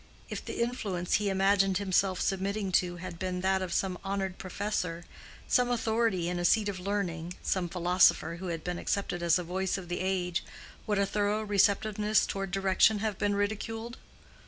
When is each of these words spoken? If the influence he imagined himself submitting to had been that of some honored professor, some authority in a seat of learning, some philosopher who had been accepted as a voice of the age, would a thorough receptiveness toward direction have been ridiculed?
If 0.31 0.43
the 0.43 0.63
influence 0.63 1.13
he 1.21 1.29
imagined 1.29 1.77
himself 1.77 2.19
submitting 2.21 2.71
to 2.71 2.95
had 2.95 3.19
been 3.19 3.41
that 3.41 3.61
of 3.61 3.71
some 3.71 3.99
honored 4.03 4.39
professor, 4.39 5.05
some 5.47 5.69
authority 5.69 6.27
in 6.27 6.39
a 6.39 6.43
seat 6.43 6.67
of 6.69 6.79
learning, 6.79 7.35
some 7.43 7.69
philosopher 7.69 8.37
who 8.37 8.47
had 8.47 8.63
been 8.63 8.79
accepted 8.79 9.21
as 9.21 9.37
a 9.37 9.43
voice 9.43 9.77
of 9.77 9.89
the 9.89 9.99
age, 9.99 10.43
would 10.87 10.97
a 10.97 11.05
thorough 11.05 11.43
receptiveness 11.43 12.25
toward 12.25 12.49
direction 12.49 12.97
have 12.97 13.19
been 13.19 13.35
ridiculed? 13.35 13.97